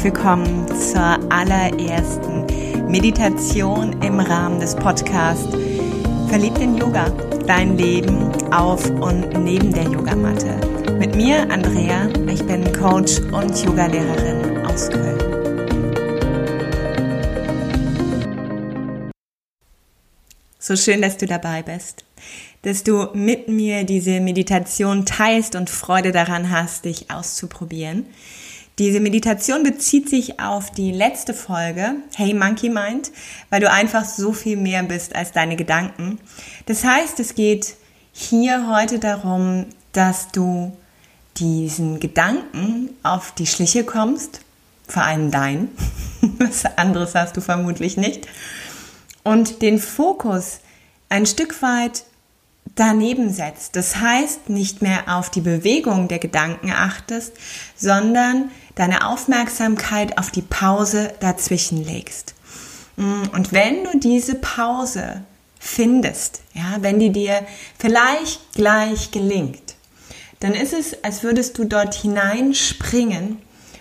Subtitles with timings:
[0.00, 2.46] herzlich willkommen zur allerersten
[2.90, 5.48] Meditation im Rahmen des Podcasts
[6.28, 7.10] Verliebt in Yoga,
[7.46, 10.58] dein Leben auf und neben der Yogamatte.
[10.98, 15.18] Mit mir, Andrea, ich bin Coach und Yogalehrerin aus Köln.
[20.58, 22.04] So schön, dass du dabei bist,
[22.62, 28.06] dass du mit mir diese Meditation teilst und Freude daran hast, dich auszuprobieren.
[28.80, 33.12] Diese Meditation bezieht sich auf die letzte Folge, Hey Monkey Mind,
[33.50, 36.18] weil du einfach so viel mehr bist als deine Gedanken.
[36.64, 37.74] Das heißt, es geht
[38.14, 40.74] hier heute darum, dass du
[41.36, 44.40] diesen Gedanken auf die Schliche kommst,
[44.88, 45.68] vor allem dein,
[46.38, 48.28] was anderes hast du vermutlich nicht,
[49.24, 50.60] und den Fokus
[51.10, 52.04] ein Stück weit
[52.76, 53.76] daneben setzt.
[53.76, 57.34] Das heißt, nicht mehr auf die Bewegung der Gedanken achtest,
[57.76, 62.34] sondern deine Aufmerksamkeit auf die Pause dazwischen legst.
[62.96, 65.22] Mm, und wenn du diese Pause
[65.58, 67.46] findest, ja, wenn die dir
[67.78, 69.76] vielleicht gleich gelingt,
[70.40, 73.38] dann ist es, als würdest du dort hineinspringen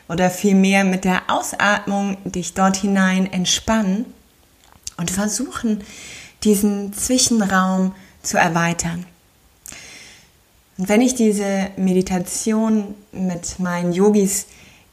[0.09, 4.05] oder vielmehr mit der Ausatmung dich dort hinein entspannen
[4.97, 5.83] und versuchen,
[6.43, 9.05] diesen Zwischenraum zu erweitern.
[10.77, 14.47] Und wenn ich diese Meditation mit meinen Yogis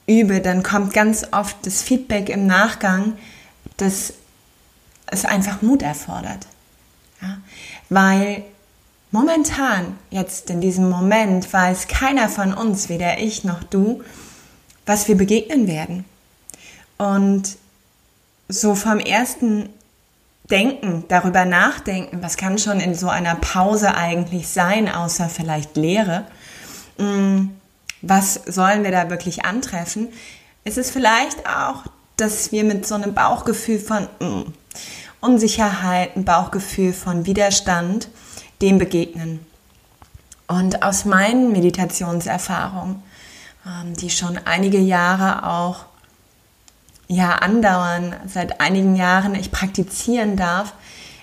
[0.06, 3.14] übe, dann kommt ganz oft das Feedback im Nachgang,
[3.76, 4.14] dass
[5.06, 6.46] es einfach Mut erfordert.
[7.20, 7.38] Ja?
[7.88, 8.44] Weil
[9.10, 14.02] momentan, jetzt in diesem Moment, weiß keiner von uns, weder ich noch du,
[14.84, 16.04] was wir begegnen werden.
[16.98, 17.56] Und
[18.48, 19.68] so vom ersten
[20.50, 26.24] Denken, darüber nachdenken, was kann schon in so einer Pause eigentlich sein, außer vielleicht Leere,
[26.98, 27.48] mm,
[28.08, 30.08] was sollen wir da wirklich antreffen,
[30.64, 31.84] ist es vielleicht auch,
[32.16, 34.52] dass wir mit so einem Bauchgefühl von mm,
[35.20, 38.08] Unsicherheit, ein Bauchgefühl von Widerstand
[38.62, 39.44] dem begegnen.
[40.46, 43.02] Und aus meinen Meditationserfahrungen,
[43.66, 45.84] ähm, die schon einige Jahre auch
[47.08, 50.74] ja andauern, seit einigen Jahren ich praktizieren darf,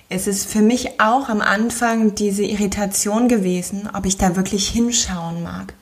[0.10, 5.44] ist es für mich auch am Anfang diese Irritation gewesen, ob ich da wirklich hinschauen
[5.44, 5.74] mag.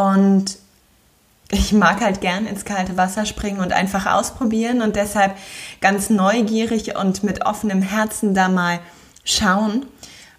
[0.00, 0.56] Und
[1.50, 5.36] ich mag halt gern ins kalte Wasser springen und einfach ausprobieren und deshalb
[5.82, 8.80] ganz neugierig und mit offenem Herzen da mal
[9.24, 9.84] schauen.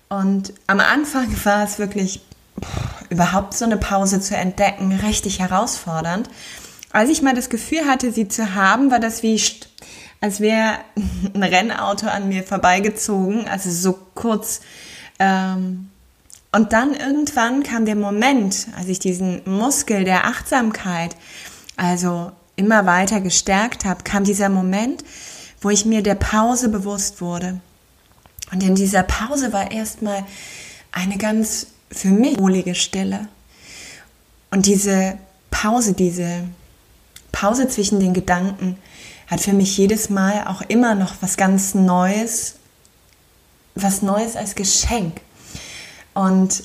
[0.09, 2.21] Und am Anfang war es wirklich
[2.59, 6.27] pff, überhaupt so eine Pause zu entdecken, richtig herausfordernd.
[6.91, 9.39] Als ich mal das Gefühl hatte, sie zu haben, war das wie,
[10.21, 10.79] als wäre
[11.35, 14.61] ein Rennauto an mir vorbeigezogen, also so kurz.
[15.19, 15.90] Ähm,
[16.51, 21.15] und dann irgendwann kam der Moment, als ich diesen Muskel der Achtsamkeit,
[21.77, 25.03] also immer weiter gestärkt habe, kam dieser Moment,
[25.61, 27.61] wo ich mir der Pause bewusst wurde.
[28.51, 30.25] Und in dieser Pause war erstmal
[30.91, 33.27] eine ganz für mich wohlige Stille.
[34.49, 35.17] Und diese
[35.49, 36.43] Pause, diese
[37.31, 38.77] Pause zwischen den Gedanken
[39.27, 42.55] hat für mich jedes Mal auch immer noch was ganz Neues,
[43.75, 45.21] was Neues als Geschenk.
[46.13, 46.63] Und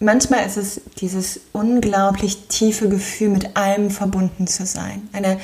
[0.00, 5.08] manchmal ist es dieses unglaublich tiefe Gefühl, mit allem verbunden zu sein.
[5.12, 5.38] Eine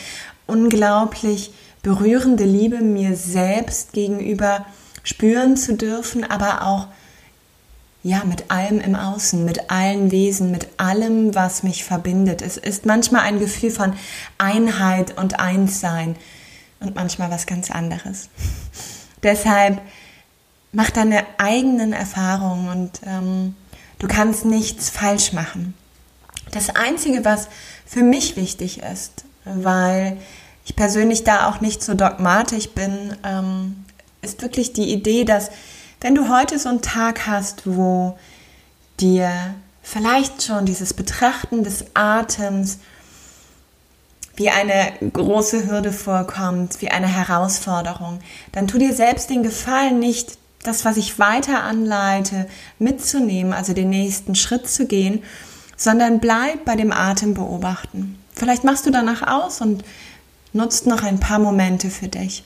[0.47, 4.65] unglaublich berührende Liebe mir selbst gegenüber
[5.03, 6.88] spüren zu dürfen, aber auch
[8.03, 12.42] ja, mit allem im Außen, mit allen Wesen, mit allem, was mich verbindet.
[12.42, 13.94] Es ist manchmal ein Gefühl von
[14.36, 16.15] Einheit und Einssein
[16.81, 18.28] und manchmal was ganz anderes.
[19.22, 19.81] Deshalb
[20.74, 23.54] mach deine eigenen Erfahrungen und ähm,
[23.98, 25.74] du kannst nichts falsch machen.
[26.50, 27.48] Das Einzige, was
[27.86, 30.18] für mich wichtig ist, weil
[30.66, 33.84] ich persönlich da auch nicht so dogmatisch bin, ähm,
[34.20, 35.50] ist wirklich die Idee, dass
[36.00, 38.18] wenn du heute so einen Tag hast, wo
[39.00, 42.78] dir vielleicht schon dieses Betrachten des Atems
[44.36, 48.18] wie eine große Hürde vorkommt, wie eine Herausforderung,
[48.53, 52.47] dann tu dir selbst den Gefallen nicht, das, was ich weiter anleite,
[52.78, 55.22] mitzunehmen, also den nächsten Schritt zu gehen,
[55.77, 58.19] sondern bleib bei dem Atem beobachten.
[58.33, 59.84] Vielleicht machst du danach aus und
[60.53, 62.45] nutzt noch ein paar Momente für dich.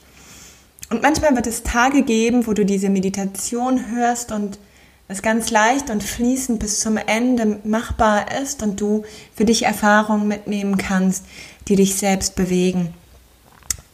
[0.91, 4.59] Und manchmal wird es Tage geben, wo du diese Meditation hörst und
[5.07, 9.05] es ganz leicht und fließend bis zum Ende machbar ist und du
[9.35, 11.25] für dich Erfahrungen mitnehmen kannst,
[11.69, 12.93] die dich selbst bewegen.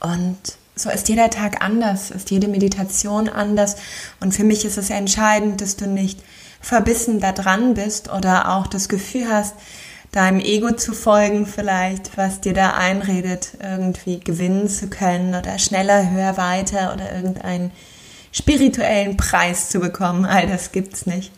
[0.01, 0.39] Und
[0.77, 3.77] so ist jeder Tag anders, ist jede Meditation anders.
[4.21, 6.21] Und für mich ist es entscheidend, dass du nicht
[6.61, 9.55] verbissen da dran bist oder auch das Gefühl hast,
[10.11, 16.11] deinem Ego zu folgen vielleicht, was dir da einredet, irgendwie gewinnen zu können oder schneller,
[16.11, 17.73] höher, weiter oder irgendeinen
[18.33, 20.25] spirituellen Preis zu bekommen.
[20.25, 21.33] All das gibt's nicht.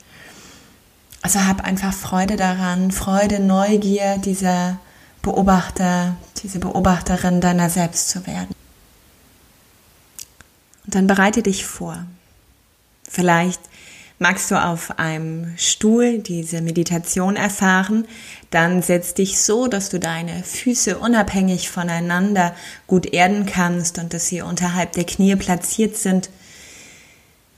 [1.22, 4.78] Also hab einfach Freude daran, Freude, Neugier, dieser
[5.22, 8.55] Beobachter, diese Beobachterin deiner selbst zu werden.
[10.86, 12.06] Und dann bereite dich vor.
[13.08, 13.60] Vielleicht
[14.18, 18.06] Magst du auf einem Stuhl diese Meditation erfahren,
[18.48, 22.54] dann setz dich so, dass du deine Füße unabhängig voneinander
[22.86, 26.30] gut erden kannst und dass sie unterhalb der Knie platziert sind.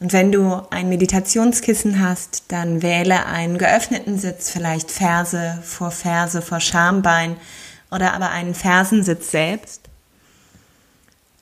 [0.00, 6.42] Und wenn du ein Meditationskissen hast, dann wähle einen geöffneten Sitz, vielleicht Ferse vor Ferse
[6.42, 7.36] vor Schambein
[7.92, 9.87] oder aber einen Fersensitz selbst.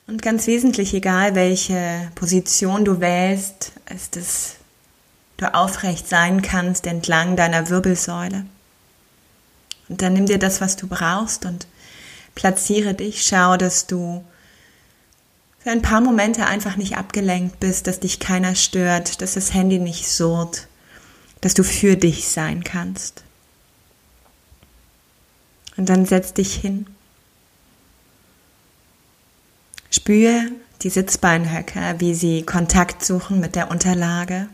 [0.07, 4.55] Und ganz wesentlich, egal welche Position du wählst, ist es
[5.37, 8.45] du aufrecht sein kannst entlang deiner Wirbelsäule.
[9.89, 11.67] Und dann nimm dir das, was du brauchst und
[12.35, 13.23] platziere dich.
[13.25, 14.23] Schau, dass du
[15.59, 19.79] für ein paar Momente einfach nicht abgelenkt bist, dass dich keiner stört, dass das Handy
[19.79, 20.67] nicht surrt,
[21.41, 23.23] dass du für dich sein kannst.
[25.77, 26.87] Und dann setz dich hin.
[29.89, 30.51] Spüre
[30.81, 34.47] die Sitzbeinhöcker, wie sie Kontakt suchen mit der Unterlage.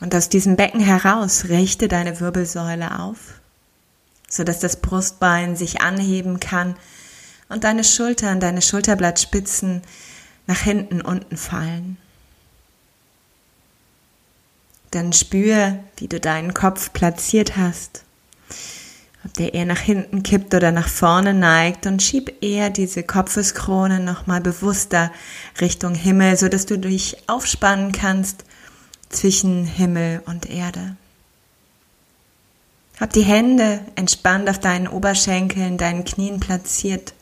[0.00, 3.40] Und aus diesem Becken heraus richte deine Wirbelsäule auf,
[4.28, 6.76] sodass das Brustbein sich anheben kann
[7.48, 9.82] und deine Schultern, deine Schulterblattspitzen
[10.46, 11.96] nach hinten unten fallen.
[14.90, 18.04] Dann spür, wie du deinen Kopf platziert hast,
[19.24, 24.00] ob der eher nach hinten kippt oder nach vorne neigt und schieb eher diese Kopfeskrone
[24.00, 25.10] nochmal bewusster
[25.60, 28.44] Richtung Himmel, sodass du dich aufspannen kannst
[29.08, 30.96] zwischen Himmel und Erde.
[33.00, 37.14] Hab die Hände entspannt auf deinen Oberschenkeln, deinen Knien platziert.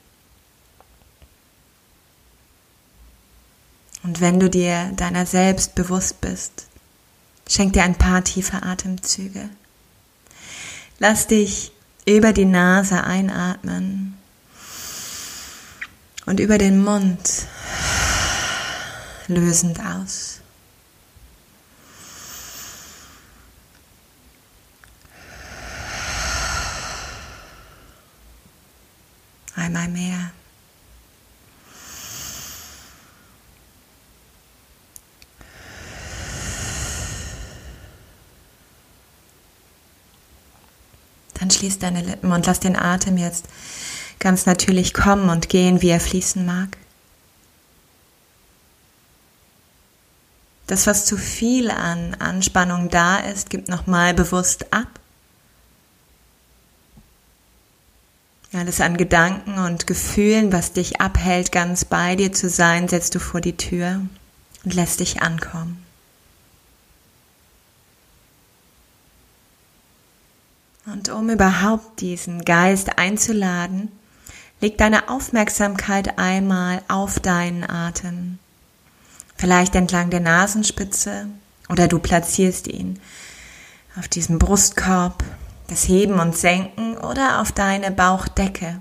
[4.03, 6.67] Und wenn du dir deiner selbst bewusst bist,
[7.49, 9.49] schenk dir ein paar tiefe Atemzüge.
[10.99, 11.73] Lass dich
[12.07, 14.19] über die Nase einatmen
[16.27, 17.47] und über den Mund
[19.29, 20.43] lösend aus.
[29.55, 30.33] einmal mehr.
[41.43, 43.49] Dann schließ deine Lippen und lass den Atem jetzt
[44.21, 46.77] ganz natürlich kommen und gehen, wie er fließen mag.
[50.69, 54.87] Das, was zu viel an Anspannung da ist, gibt nochmal bewusst ab.
[58.53, 63.19] Alles an Gedanken und Gefühlen, was dich abhält, ganz bei dir zu sein, setzt du
[63.19, 64.00] vor die Tür
[64.65, 65.85] und lässt dich ankommen.
[70.84, 73.90] Und um überhaupt diesen Geist einzuladen,
[74.61, 78.38] leg deine Aufmerksamkeit einmal auf deinen Atem.
[79.37, 81.27] Vielleicht entlang der Nasenspitze
[81.69, 82.98] oder du platzierst ihn
[83.98, 85.22] auf diesem Brustkorb
[85.69, 88.81] das Heben und Senken oder auf deine Bauchdecke,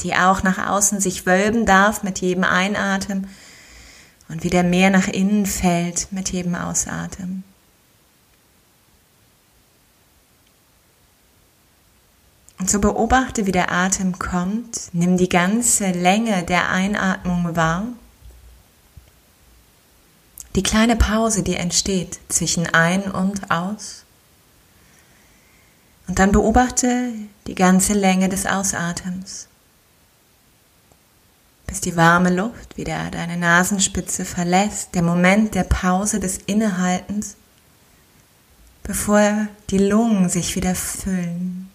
[0.00, 3.28] die auch nach außen sich wölben darf mit jedem Einatmen
[4.28, 7.44] und wieder mehr nach innen fällt mit jedem Ausatmen.
[12.58, 17.84] Und so beobachte, wie der Atem kommt, nimm die ganze Länge der Einatmung wahr,
[20.54, 24.04] die kleine Pause, die entsteht zwischen ein und aus.
[26.08, 27.12] Und dann beobachte
[27.46, 29.48] die ganze Länge des Ausatems,
[31.66, 37.36] bis die warme Luft wieder deine Nasenspitze verlässt, der Moment der Pause des Innehaltens,
[38.82, 41.65] bevor die Lungen sich wieder füllen.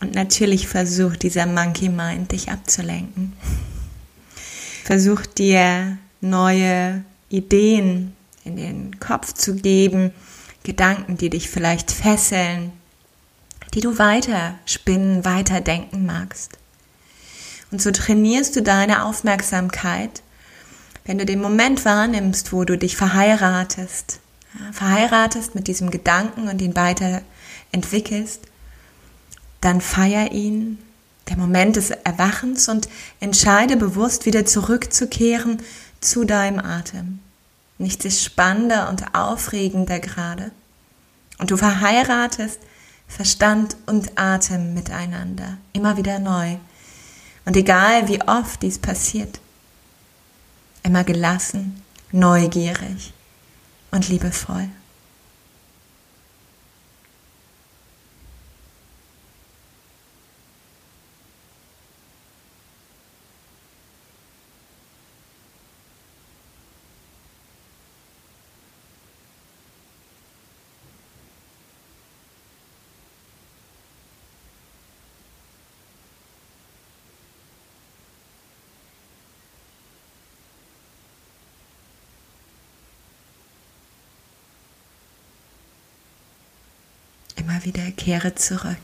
[0.00, 3.32] Und natürlich versucht dieser Monkey Mind dich abzulenken.
[4.84, 10.12] Versucht dir neue Ideen in den Kopf zu geben,
[10.62, 12.72] Gedanken, die dich vielleicht fesseln,
[13.74, 16.58] die du weiter spinnen, weiter denken magst.
[17.70, 20.22] Und so trainierst du deine Aufmerksamkeit,
[21.04, 24.20] wenn du den Moment wahrnimmst, wo du dich verheiratest,
[24.72, 27.22] verheiratest mit diesem Gedanken und ihn weiter
[27.70, 28.42] entwickelst,
[29.60, 30.78] dann feier ihn,
[31.28, 32.88] der Moment des Erwachens und
[33.20, 35.62] entscheide bewusst wieder zurückzukehren
[36.00, 37.18] zu deinem Atem.
[37.78, 40.50] Nichts ist spannender und aufregender gerade.
[41.38, 42.60] Und du verheiratest
[43.08, 46.56] Verstand und Atem miteinander, immer wieder neu.
[47.44, 49.40] Und egal wie oft dies passiert,
[50.82, 51.82] immer gelassen,
[52.12, 53.12] neugierig
[53.90, 54.68] und liebevoll.
[87.46, 88.76] Immer wieder kehre zurück.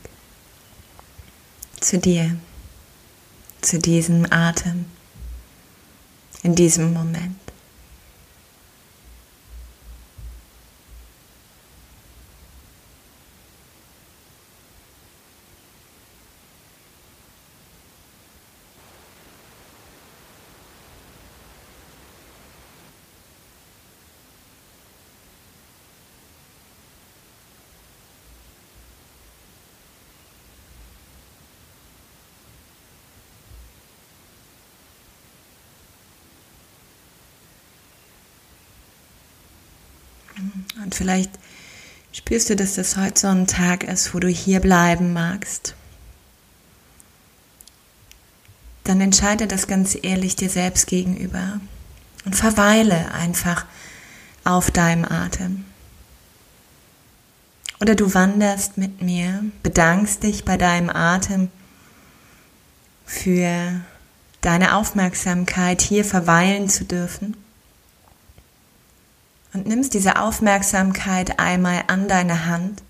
[1.79, 2.37] Zu dir,
[3.61, 4.85] zu diesem Atem,
[6.43, 7.42] in diesem Moment.
[40.83, 41.31] Und vielleicht
[42.11, 45.75] spürst du, dass das heute so ein Tag ist, wo du hier bleiben magst.
[48.83, 51.59] Dann entscheide das ganz ehrlich dir selbst gegenüber
[52.25, 53.65] und verweile einfach
[54.43, 55.65] auf deinem Atem.
[57.79, 61.49] Oder du wanderst mit mir, bedankst dich bei deinem Atem
[63.05, 63.81] für
[64.41, 67.35] deine Aufmerksamkeit, hier verweilen zu dürfen
[69.53, 72.81] und nimmst diese Aufmerksamkeit einmal an deine Hand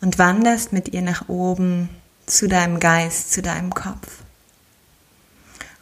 [0.00, 1.88] und wanderst mit ihr nach oben
[2.26, 4.22] zu deinem Geist, zu deinem Kopf.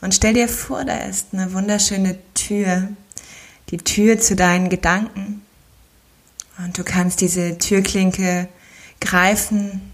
[0.00, 2.88] Und stell dir vor, da ist eine wunderschöne Tür,
[3.71, 5.40] die Tür zu deinen Gedanken.
[6.59, 8.49] Und du kannst diese Türklinke
[9.00, 9.92] greifen,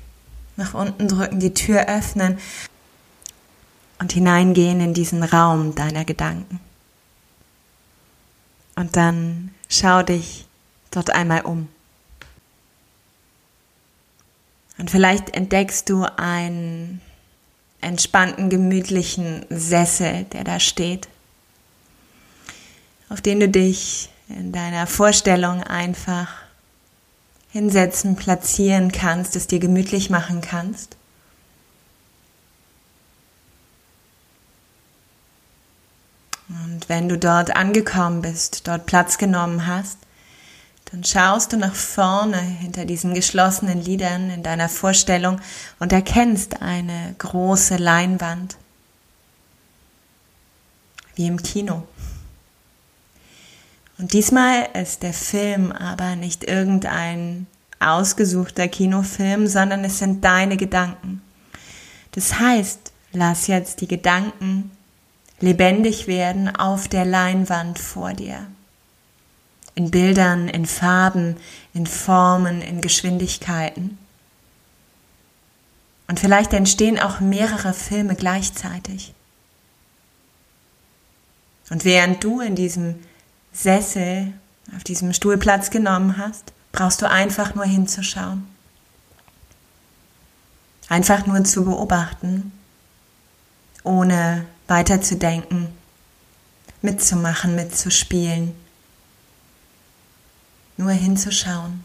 [0.57, 2.39] nach unten drücken, die Tür öffnen
[4.01, 6.59] und hineingehen in diesen Raum deiner Gedanken.
[8.75, 10.45] Und dann schau dich
[10.91, 11.69] dort einmal um.
[14.77, 17.01] Und vielleicht entdeckst du einen
[17.81, 21.09] entspannten, gemütlichen Sessel, der da steht,
[23.09, 26.29] auf den du dich in deiner Vorstellung einfach
[27.51, 30.97] hinsetzen, platzieren kannst, es dir gemütlich machen kannst.
[36.51, 39.99] Und wenn du dort angekommen bist, dort Platz genommen hast,
[40.91, 45.41] dann schaust du nach vorne hinter diesen geschlossenen Lidern in deiner Vorstellung
[45.79, 48.57] und erkennst eine große Leinwand,
[51.15, 51.85] wie im Kino.
[53.99, 57.47] Und diesmal ist der Film aber nicht irgendein
[57.79, 61.23] ausgesuchter Kinofilm, sondern es sind deine Gedanken.
[62.13, 64.73] Das heißt, lass jetzt die Gedanken
[65.41, 68.47] lebendig werden auf der Leinwand vor dir.
[69.75, 71.37] In Bildern, in Farben,
[71.73, 73.99] in Formen, in Geschwindigkeiten.
[76.07, 79.15] Und vielleicht entstehen auch mehrere Filme gleichzeitig.
[81.71, 82.97] Und während du in diesem
[83.53, 84.33] Sessel,
[84.77, 88.47] auf diesem Stuhl Platz genommen hast, brauchst du einfach nur hinzuschauen.
[90.89, 92.53] Einfach nur zu beobachten,
[93.85, 95.67] ohne weiterzudenken,
[96.81, 98.55] mitzumachen, mitzuspielen,
[100.77, 101.83] nur hinzuschauen.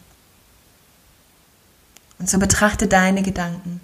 [2.19, 3.81] Und so betrachte deine Gedanken.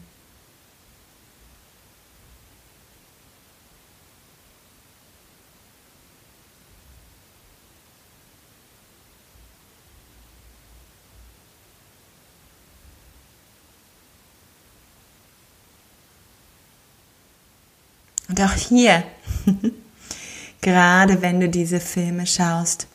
[18.41, 19.03] Und auch hier,
[20.61, 22.87] gerade wenn du diese Filme schaust,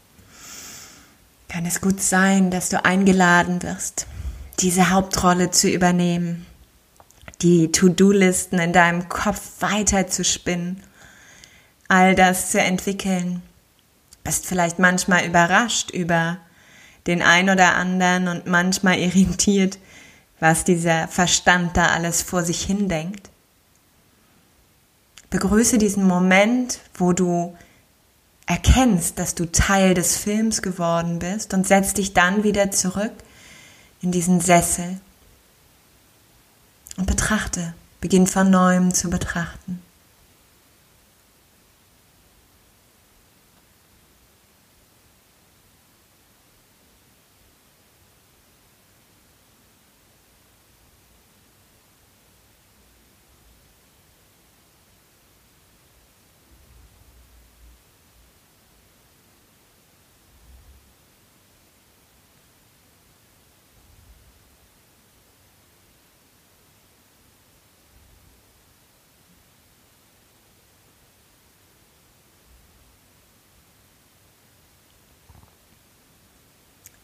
[1.49, 4.07] kann es gut sein, dass du eingeladen wirst,
[4.59, 6.47] diese Hauptrolle zu übernehmen,
[7.43, 10.83] die To-Do-Listen in deinem Kopf weiter zu spinnen,
[11.89, 13.43] all das zu entwickeln.
[14.25, 16.39] Bist vielleicht manchmal überrascht über
[17.07, 19.79] den ein oder anderen und manchmal irritiert
[20.39, 23.31] was dieser Verstand da alles vor sich hindenkt.
[25.31, 27.57] Begrüße diesen Moment, wo du
[28.47, 33.13] erkennst, dass du Teil des Films geworden bist und setz dich dann wieder zurück
[34.03, 35.01] in diesen Sessel
[36.97, 39.83] und betrachte, beginn von neuem zu betrachten.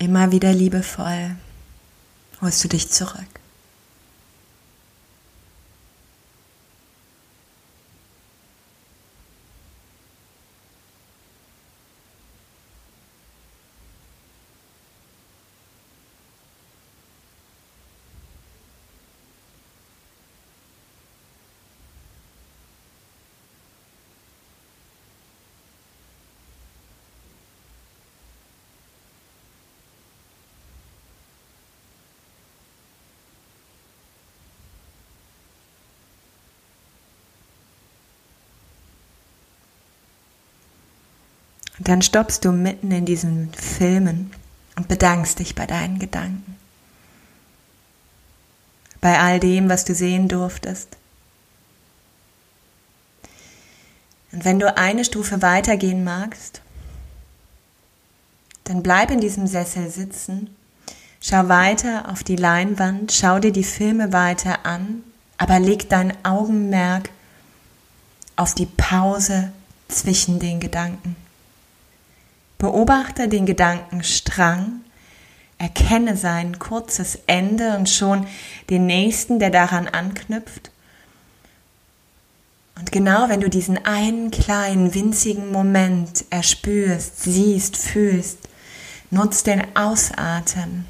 [0.02, 1.36] Immer wieder liebevoll
[2.40, 3.41] holst du dich zurück.
[41.78, 44.30] Dann stoppst du mitten in diesen Filmen
[44.76, 46.56] und bedankst dich bei deinen Gedanken.
[49.00, 50.96] Bei all dem, was du sehen durftest.
[54.32, 56.62] Und wenn du eine Stufe weitergehen magst,
[58.64, 60.56] dann bleib in diesem Sessel sitzen,
[61.20, 65.02] schau weiter auf die Leinwand, schau dir die Filme weiter an,
[65.36, 67.10] aber leg dein Augenmerk
[68.36, 69.52] auf die Pause
[69.88, 71.16] zwischen den Gedanken.
[72.62, 74.82] Beobachte den Gedankenstrang,
[75.58, 78.28] erkenne sein kurzes Ende und schon
[78.70, 80.70] den nächsten, der daran anknüpft.
[82.78, 88.38] Und genau wenn du diesen einen kleinen, winzigen Moment erspürst, siehst, fühlst,
[89.10, 90.86] nutzt den Ausatmen.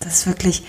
[0.00, 0.64] Das wirklich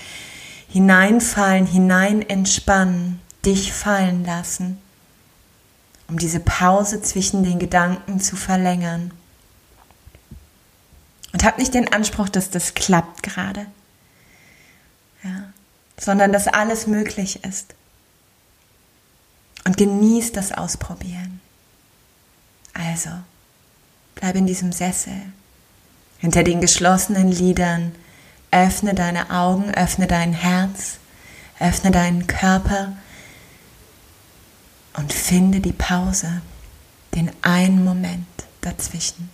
[0.68, 4.78] hineinfallen, hinein entspannen, dich fallen lassen,
[6.10, 9.12] um diese Pause zwischen den Gedanken zu verlängern.
[11.32, 13.66] Und hab nicht den Anspruch, dass das klappt gerade.
[15.24, 15.52] Ja,
[15.98, 17.76] sondern dass alles möglich ist.
[19.66, 21.42] Und genieß das Ausprobieren.
[22.74, 23.10] Also,
[24.16, 25.22] bleib in diesem Sessel.
[26.20, 27.94] Hinter den geschlossenen Lidern
[28.52, 30.98] öffne deine Augen, öffne dein Herz,
[31.60, 32.94] öffne deinen Körper
[34.94, 36.42] und finde die Pause,
[37.16, 38.28] den einen Moment
[38.62, 39.30] dazwischen.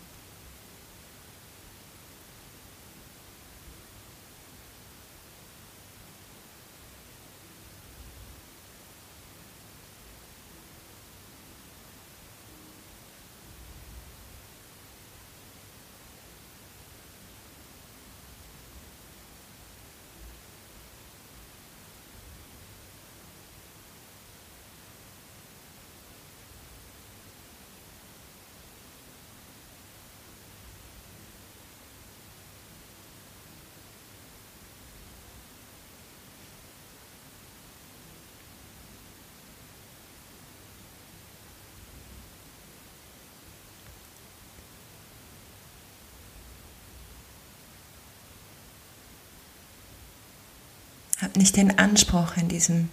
[51.37, 52.89] Nicht den Anspruch in diesem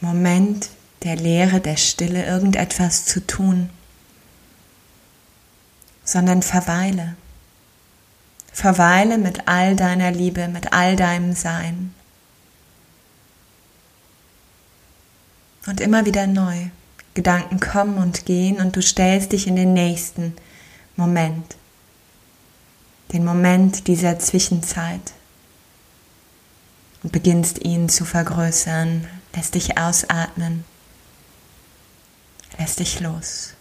[0.00, 0.70] Moment
[1.02, 3.70] der Leere, der Stille irgendetwas zu tun,
[6.04, 7.16] sondern verweile.
[8.52, 11.94] Verweile mit all deiner Liebe, mit all deinem Sein.
[15.66, 16.66] Und immer wieder neu.
[17.14, 20.34] Gedanken kommen und gehen und du stellst dich in den nächsten
[20.96, 21.56] Moment.
[23.12, 25.12] Den Moment dieser Zwischenzeit
[27.02, 30.64] und beginnst ihn zu vergrößern, lässt dich ausatmen,
[32.58, 33.54] lässt dich los.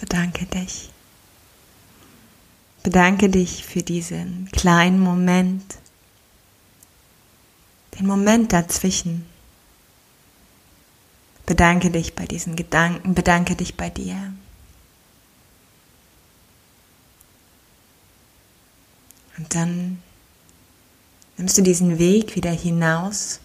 [0.00, 0.90] Bedanke dich.
[2.82, 5.76] Bedanke dich für diesen kleinen Moment,
[7.98, 9.26] den Moment dazwischen.
[11.44, 14.32] Bedanke dich bei diesen Gedanken, bedanke dich bei dir.
[19.36, 20.02] Und dann
[21.36, 23.40] nimmst du diesen Weg wieder hinaus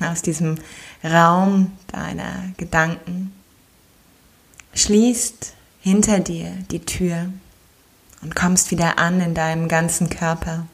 [0.00, 0.56] aus diesem
[1.02, 3.32] Raum deiner Gedanken,
[4.74, 5.54] schließt
[5.84, 7.28] hinter dir die Tür
[8.22, 10.66] und kommst wieder an in deinem ganzen Körper.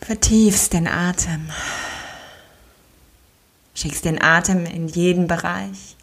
[0.00, 1.48] Vertiefst den Atem.
[3.76, 5.96] Schickst den Atem in jeden Bereich.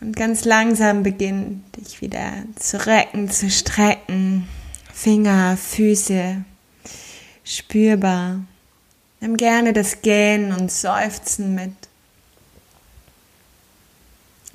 [0.00, 4.48] Und ganz langsam beginn dich wieder zu recken, zu strecken.
[4.92, 6.42] Finger, Füße
[7.44, 8.40] spürbar.
[9.20, 11.87] Nimm gerne das Gähnen und Seufzen mit.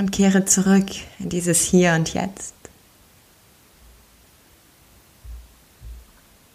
[0.04, 0.88] Und kehre zurück
[1.20, 2.54] in dieses Hier und Jetzt.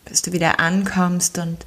[0.05, 1.65] bis du wieder ankommst und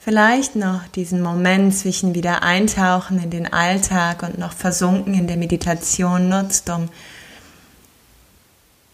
[0.00, 5.36] vielleicht noch diesen Moment zwischen wieder eintauchen in den Alltag und noch versunken in der
[5.36, 6.88] Meditation nutzt, um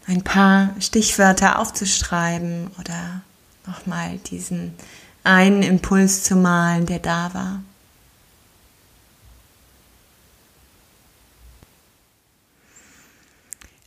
[0.06, 3.22] ein paar Stichwörter aufzuschreiben oder
[3.66, 4.74] nochmal diesen
[5.24, 7.62] einen Impuls zu malen, der da war.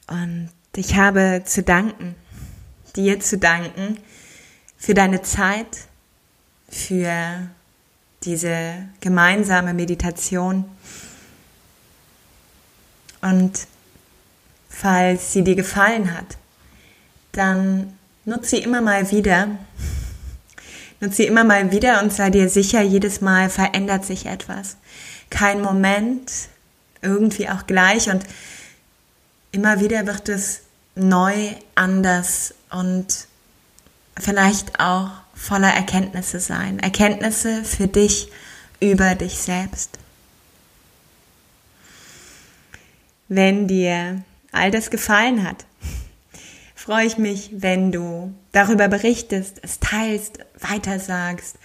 [0.08, 2.16] Und ich habe zu danken
[2.98, 4.00] dir zu danken
[4.78, 5.88] für deine Zeit,
[6.70, 7.48] für
[8.24, 10.66] diese gemeinsame Meditation.
[13.22, 13.68] Und
[14.70, 16.38] falls sie dir gefallen hat,
[17.32, 19.48] dann nutze sie immer mal wieder.
[21.00, 24.78] Nutze sie immer mal wieder und sei dir sicher, jedes Mal verändert sich etwas.
[25.30, 26.32] Kein Moment,
[27.02, 28.24] irgendwie auch gleich und
[29.58, 30.62] immer wieder wird es
[30.94, 33.28] neu, anders und
[34.16, 36.78] vielleicht auch voller Erkenntnisse sein.
[36.78, 38.30] Erkenntnisse für dich
[38.80, 39.98] über dich selbst.
[43.28, 45.66] Wenn dir all das gefallen hat,
[46.76, 51.56] freue ich mich, wenn du darüber berichtest, es teilst, weitersagst.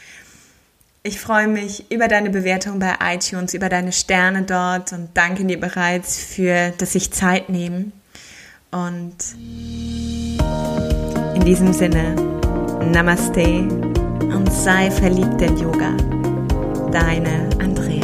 [1.05, 5.59] Ich freue mich über deine Bewertung bei iTunes, über deine Sterne dort und danke dir
[5.59, 7.93] bereits für das sich Zeit nehmen.
[8.71, 9.17] Und
[11.35, 12.15] in diesem Sinne,
[12.93, 15.97] Namaste und sei verliebt in Yoga.
[16.93, 18.02] Deine Andrea.